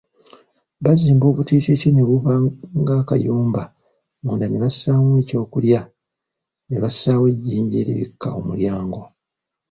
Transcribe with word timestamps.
Bazimba 0.83 1.25
obutiititi 1.31 1.87
ne 1.91 2.03
buba 2.09 2.33
ng'akayumba 2.79 3.63
munda 4.23 4.45
ne 4.47 4.57
bassaamu 4.63 5.11
ekyokulya, 5.21 5.81
ne 6.67 6.77
bassaayo 6.83 7.25
ejjinja 7.33 7.77
eribikka 7.81 8.27
omulyango. 8.39 9.01